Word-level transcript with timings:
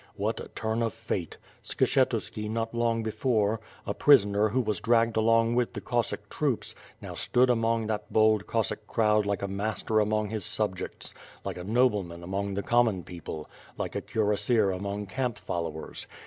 What 0.15 0.39
a 0.39 0.47
turn 0.55 0.81
of 0.81 0.95
fate! 0.95 1.37
Skshetu 1.63 1.75
WITH 1.75 1.77
FIRE 1.77 1.85
AND 1.85 1.91
SWORD. 1.93 2.09
189 2.09 2.21
ski, 2.21 2.49
not 2.49 2.73
long 2.73 3.03
before, 3.03 3.61
a 3.85 3.93
prisoner 3.93 4.49
who 4.49 4.61
was 4.61 4.79
dragged 4.79 5.15
along 5.15 5.53
with 5.53 5.73
the 5.73 5.79
Cossack 5.81 6.27
troops, 6.27 6.73
now 7.03 7.13
stood 7.13 7.51
among 7.51 7.85
that 7.85 8.11
bold 8.11 8.47
Cossack 8.47 8.87
crowd 8.87 9.27
like 9.27 9.43
a 9.43 9.47
master 9.47 9.99
aniong 10.01 10.31
his 10.31 10.43
subjects; 10.43 11.13
like 11.45 11.59
a 11.59 11.63
nobleman 11.63 12.23
among 12.23 12.55
the 12.55 12.63
common 12.63 13.03
people; 13.03 13.47
like 13.77 13.93
a 13.95 14.01
Cuirassier 14.01 14.71
among 14.71 15.05
camp 15.05 15.37
followers. 15.37 16.07